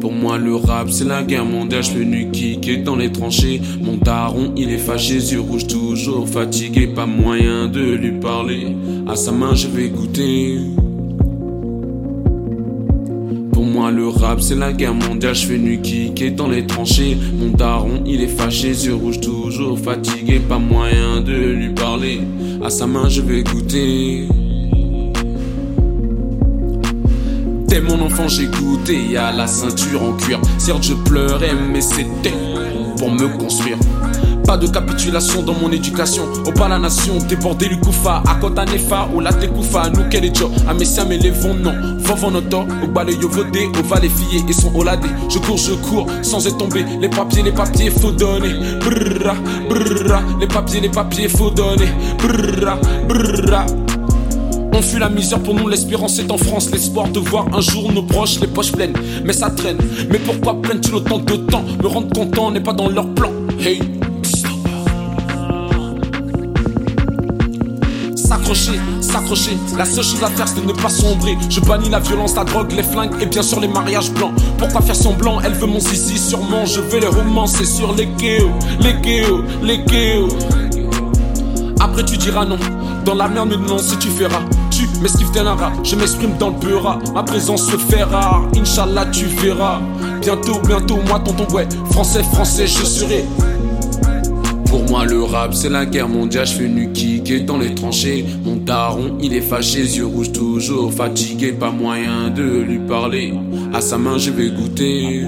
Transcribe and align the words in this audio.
Pour 0.00 0.12
moi, 0.12 0.38
le 0.38 0.54
rap, 0.54 0.90
c'est 0.90 1.04
la 1.04 1.22
guerre 1.22 1.44
mondiale. 1.44 1.82
Je 1.82 1.90
fais 1.90 2.04
nu 2.04 2.30
kicker 2.30 2.82
dans 2.84 2.96
les 2.96 3.10
tranchées. 3.10 3.60
Mon 3.82 3.96
daron, 3.96 4.52
il 4.56 4.70
est 4.70 4.78
fâché, 4.78 5.14
yeux 5.14 5.40
rouges, 5.40 5.66
toujours 5.66 6.28
fatigué. 6.28 6.86
Pas 6.86 7.06
moyen 7.06 7.68
de 7.68 7.94
lui 7.94 8.20
parler. 8.20 8.76
À 9.08 9.16
sa 9.16 9.32
main, 9.32 9.54
je 9.54 9.66
vais 9.68 9.88
goûter. 9.88 10.58
Pour 13.54 13.66
moi, 13.66 13.92
le 13.92 14.08
rap, 14.08 14.40
c'est 14.40 14.56
la 14.56 14.72
guerre 14.72 14.94
mondiale. 14.94 15.32
Je 15.36 15.46
fais 15.46 15.58
nu 15.58 15.80
kicker 15.80 16.32
dans 16.32 16.48
les 16.48 16.66
tranchées. 16.66 17.16
Mon 17.38 17.50
daron, 17.50 18.02
il 18.04 18.20
est 18.20 18.26
fâché, 18.26 18.70
yeux 18.70 18.96
rouges, 18.96 19.20
toujours 19.20 19.78
fatigué. 19.78 20.40
Pas 20.40 20.58
moyen 20.58 21.20
de 21.20 21.32
lui 21.32 21.72
parler. 21.72 22.20
À 22.64 22.68
sa 22.68 22.88
main, 22.88 23.08
je 23.08 23.20
vais 23.20 23.44
goûter. 23.44 24.26
Dès 27.68 27.80
mon 27.80 28.00
enfant, 28.00 28.26
j'ai 28.26 28.46
goûté 28.46 29.16
à 29.16 29.30
la 29.30 29.46
ceinture 29.46 30.02
en 30.02 30.14
cuir. 30.14 30.40
Certes, 30.58 30.82
je 30.82 30.94
pleurais, 30.94 31.54
mais 31.72 31.80
c'était 31.80 32.34
pour 32.98 33.12
me 33.12 33.28
construire. 33.38 33.78
Pas 34.46 34.58
de 34.58 34.66
capitulation 34.66 35.42
dans 35.42 35.54
mon 35.54 35.72
éducation. 35.72 36.24
Au 36.46 36.52
pas 36.52 36.68
la 36.68 36.78
nation, 36.78 37.16
débordé 37.28 37.68
du 37.68 37.78
koufa. 37.80 38.22
À 38.26 38.34
kota 38.34 38.64
nefa, 38.66 39.08
ou 39.14 39.20
la 39.20 39.32
tekoufa. 39.32 39.88
Nous 39.90 40.08
qu'elle 40.10 40.26
est 40.26 40.42
à 40.68 40.74
messia 40.74 41.04
mais 41.04 41.16
les 41.16 41.30
vont 41.30 41.54
non. 41.54 41.74
Vovon 41.98 42.30
noto, 42.30 42.64
au 42.82 42.86
bas 42.88 43.04
les 43.04 43.14
yovodé, 43.14 43.66
au 43.78 43.82
va 43.82 44.00
les 44.00 44.10
et 44.48 44.52
son 44.52 44.74
oladé. 44.74 45.08
Je 45.30 45.38
cours, 45.38 45.56
je 45.56 45.72
cours, 45.72 46.06
sans 46.22 46.46
être 46.46 46.58
tombé. 46.58 46.84
Les 47.00 47.08
papiers, 47.08 47.42
les 47.42 47.52
papiers, 47.52 47.90
faut 47.90 48.10
donner. 48.10 48.52
Brrra, 48.80 49.34
brrra. 49.68 50.20
Les 50.38 50.46
papiers, 50.46 50.80
les 50.80 50.90
papiers, 50.90 51.28
faut 51.28 51.50
donner. 51.50 51.88
Brrra, 52.18 52.78
brrra. 53.08 53.66
On 54.76 54.82
fuit 54.82 54.98
la 54.98 55.08
misère 55.08 55.40
pour 55.40 55.54
nous, 55.54 55.68
l'espérance 55.68 56.18
est 56.18 56.30
en 56.30 56.36
France. 56.36 56.70
L'espoir 56.70 57.08
de 57.08 57.20
voir 57.20 57.46
un 57.54 57.60
jour 57.60 57.90
nos 57.92 58.02
proches, 58.02 58.40
les 58.40 58.48
poches 58.48 58.72
pleines. 58.72 58.94
Mais 59.24 59.32
ça 59.32 59.48
traîne. 59.48 59.78
Mais 60.10 60.18
pourquoi 60.18 60.60
prennent-ils 60.60 60.94
autant 60.94 61.18
de 61.18 61.36
temps? 61.36 61.64
Me 61.82 61.86
rendre 61.86 62.10
content 62.12 62.50
n'est 62.50 62.60
pas 62.60 62.72
dans 62.74 62.88
leur 62.88 63.08
plan. 63.14 63.30
Hey. 63.58 63.80
S'accrocher, 68.44 68.80
s'accrocher. 69.00 69.58
La 69.78 69.86
seule 69.86 70.04
chose 70.04 70.22
à 70.22 70.28
faire, 70.28 70.46
c'est 70.46 70.60
de 70.60 70.66
ne 70.66 70.74
pas 70.74 70.90
sombrer. 70.90 71.34
Je 71.48 71.60
bannis 71.60 71.88
la 71.88 71.98
violence, 71.98 72.36
la 72.36 72.44
drogue, 72.44 72.72
les 72.72 72.82
flingues 72.82 73.14
et 73.18 73.24
bien 73.24 73.42
sûr 73.42 73.58
les 73.58 73.68
mariages 73.68 74.10
blancs. 74.10 74.32
Pourquoi 74.58 74.82
faire 74.82 74.94
semblant? 74.94 75.40
Elle 75.40 75.54
veut 75.54 75.66
mon 75.66 75.80
sissi, 75.80 76.18
sûrement. 76.18 76.66
Je 76.66 76.82
vais 76.82 77.00
les 77.00 77.06
romancer 77.06 77.64
sur 77.64 77.94
les 77.94 78.06
kéos, 78.06 78.50
les 78.80 79.00
kéos, 79.00 79.44
les 79.62 79.82
kéos. 79.86 80.28
Après 81.80 82.04
tu 82.04 82.18
diras 82.18 82.44
non. 82.44 82.58
Dans 83.06 83.14
la 83.14 83.28
merde, 83.28 83.58
non, 83.66 83.78
si 83.78 83.96
tu 83.96 84.08
feras. 84.08 84.42
Tu 84.70 84.86
m'esquives 85.00 85.30
tel 85.30 85.46
un 85.46 85.54
rat. 85.54 85.72
Je 85.82 85.96
m'exprime 85.96 86.36
dans 86.38 86.50
le 86.50 86.56
beurra. 86.56 86.98
Ma 87.14 87.22
présence 87.22 87.64
se 87.64 87.78
fait 87.78 88.02
rare. 88.02 88.42
Inch'Allah, 88.54 89.06
tu 89.06 89.24
verras. 89.24 89.80
Bientôt, 90.20 90.60
bientôt, 90.66 90.98
moi, 91.08 91.18
tonton, 91.18 91.46
ouais. 91.54 91.66
Français, 91.92 92.22
français, 92.22 92.66
je 92.66 92.84
serai. 92.84 93.24
Pour 94.74 94.90
moi, 94.90 95.04
le 95.04 95.22
rap, 95.22 95.54
c'est 95.54 95.68
la 95.68 95.86
guerre 95.86 96.08
mondiale. 96.08 96.48
Je 96.48 96.54
fais 96.54 96.68
nu 96.68 96.90
kicker 96.90 97.44
dans 97.44 97.58
les 97.58 97.76
tranchées. 97.76 98.24
Mon 98.44 98.56
daron, 98.56 99.18
il 99.22 99.32
est 99.32 99.40
fâché, 99.40 99.78
yeux 99.78 100.04
rouges, 100.04 100.32
toujours 100.32 100.92
fatigué. 100.92 101.52
Pas 101.52 101.70
moyen 101.70 102.28
de 102.28 102.42
lui 102.42 102.80
parler. 102.80 103.32
À 103.72 103.80
sa 103.80 103.98
main, 103.98 104.18
je 104.18 104.32
vais 104.32 104.50
goûter. 104.50 105.26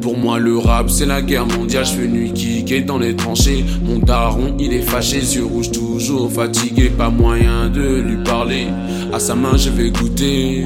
Pour 0.00 0.18
moi, 0.18 0.40
le 0.40 0.58
rap, 0.58 0.90
c'est 0.90 1.06
la 1.06 1.22
guerre 1.22 1.46
mondiale. 1.46 1.86
Je 1.86 2.02
nuit 2.02 2.32
kicker 2.32 2.80
dans 2.80 2.98
les 2.98 3.14
tranchées. 3.14 3.64
Mon 3.84 4.00
daron, 4.00 4.56
il 4.58 4.72
est 4.72 4.82
fâché, 4.82 5.18
yeux 5.18 5.44
rouges, 5.44 5.70
toujours 5.70 6.28
fatigué. 6.32 6.90
Pas 6.90 7.08
moyen 7.08 7.68
de 7.68 8.00
lui 8.00 8.16
parler. 8.24 8.66
À 9.12 9.20
sa 9.20 9.36
main, 9.36 9.56
je 9.56 9.70
vais 9.70 9.90
goûter. 9.90 10.64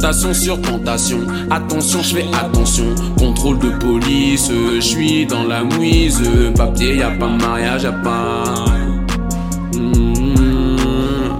Tentation 0.00 0.32
sur 0.32 0.62
tentation, 0.62 1.18
attention, 1.50 2.00
je 2.02 2.14
fais 2.14 2.26
attention. 2.32 2.86
Contrôle 3.18 3.58
de 3.58 3.68
police, 3.68 4.50
je 4.76 4.80
suis 4.80 5.26
dans 5.26 5.44
la 5.44 5.62
mouise. 5.62 6.22
Papier, 6.56 6.96
y 6.96 7.02
a 7.02 7.10
pas 7.10 7.28
mariage, 7.28 7.82
y 7.82 7.86
a 7.86 7.92
pas. 7.92 8.44
Hmm. 9.74 11.36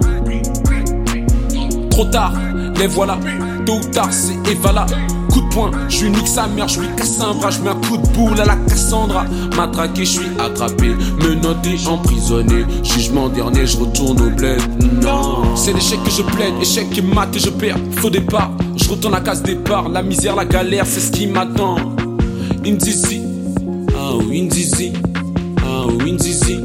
Trop 1.89 2.05
tard, 2.05 2.35
les 2.79 2.87
voilà. 2.87 3.19
Tôt 3.65 3.77
ou 3.77 3.91
tard, 3.93 4.13
c'est 4.13 4.37
Evala. 4.51 4.85
Coup 5.33 5.41
de 5.41 5.49
poing, 5.55 5.71
je 5.89 6.05
lui 6.05 6.11
nique 6.11 6.29
sa 6.29 6.47
mère, 6.47 6.69
je 6.69 6.81
lui 6.81 6.89
casse 6.99 7.19
un 7.19 7.33
bras, 7.33 7.49
je 7.51 7.63
mets 7.63 7.71
un 7.71 7.77
coup 7.77 7.97
de 7.97 8.07
boule 8.09 8.39
à 8.43 8.45
la 8.45 8.57
Cassandra. 8.69 9.25
Matraqué, 9.57 10.05
je 10.05 10.11
suis 10.11 10.29
attrapé, 10.39 10.95
menotté, 11.25 11.79
emprisonné. 11.89 12.67
Jugement 12.83 13.31
dernier, 13.31 13.65
je 13.65 13.79
retourne 13.79 14.21
au 14.21 14.29
bled. 14.29 14.61
C'est 15.71 15.77
l'échec 15.77 16.03
que 16.03 16.11
je 16.11 16.23
plaide, 16.23 16.55
échec 16.61 16.91
qui 16.91 17.01
mate 17.01 17.37
et 17.37 17.39
je 17.39 17.49
perds. 17.49 17.79
Faux 17.93 18.11
départ, 18.11 18.51
je 18.75 18.89
retourne 18.89 19.15
à 19.15 19.21
case 19.21 19.41
départ. 19.41 19.89
La 19.89 20.03
misère, 20.03 20.35
la 20.35 20.45
galère, 20.45 20.85
c'est 20.85 20.99
ce 20.99 21.13
qui 21.13 21.29
m'attend. 21.29 21.77
Indizi, 22.67 23.23
ah 23.97 24.15
Indizi, 24.33 24.93
ah 25.63 25.85
oui, 25.87 26.11
Indizi. 26.11 26.59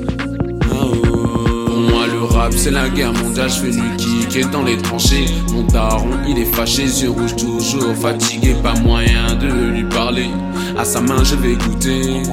Pour 0.72 1.78
moi, 1.78 2.08
le 2.08 2.24
rap, 2.24 2.52
c'est 2.58 2.72
la 2.72 2.90
guerre 2.90 3.14
mondiale. 3.14 3.52
Je 3.52 3.70
fais 3.70 3.80
nu 3.80 3.96
kicker 3.96 4.50
dans 4.50 4.64
les 4.64 4.78
tranchées. 4.78 5.26
Mon 5.54 5.62
daron, 5.62 6.10
il 6.28 6.40
est 6.40 6.46
fâché, 6.46 6.86
yeux 6.86 7.12
rouges, 7.12 7.36
toujours 7.36 7.96
fatigué. 7.96 8.56
Pas 8.64 8.74
moyen 8.74 9.36
de 9.40 9.72
lui 9.72 9.84
parler. 9.84 10.32
À 10.80 10.84
sa 10.84 11.00
main, 11.00 11.24
je 11.24 11.36
vais 11.36 11.54
goûter. 11.54 12.24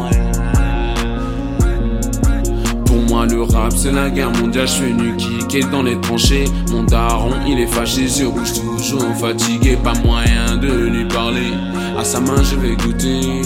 Moi, 3.12 3.27
le 3.27 3.43
rap, 3.43 3.75
c'est 3.77 3.93
la 3.93 4.09
guerre 4.09 4.31
mondiale. 4.31 4.67
Je 4.67 4.73
fais 4.73 4.91
nu 4.91 5.15
kicker 5.17 5.71
dans 5.71 5.83
les 5.83 6.00
tranchées. 6.00 6.47
Mon 6.71 6.83
daron, 6.83 7.33
il 7.47 7.61
est 7.61 7.67
fâché, 7.67 8.05
yeux 8.05 8.28
rouges, 8.28 8.55
toujours 8.55 9.15
fatigué. 9.17 9.77
Pas 9.84 9.93
moyen 10.03 10.56
de 10.56 10.89
lui 10.89 11.05
parler. 11.05 11.53
À 11.99 12.05
sa 12.05 12.21
main, 12.21 12.43
je 12.43 12.56
vais 12.56 12.75
goûter. 12.75 13.43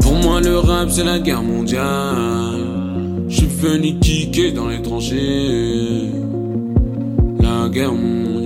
Pour 0.00 0.14
moi, 0.14 0.40
le 0.40 0.58
rap, 0.58 0.90
c'est 0.90 1.04
la 1.04 1.20
guerre 1.20 1.44
mondiale. 1.44 2.66
Je 3.28 3.36
suis 3.36 3.46
venu 3.46 4.00
kicker 4.00 4.50
dans 4.50 4.66
les 4.66 4.82
tranchées. 4.82 6.10
La 7.40 7.68
guerre 7.68 7.92
mondiale. 7.92 8.43